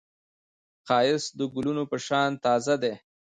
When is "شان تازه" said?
2.05-2.75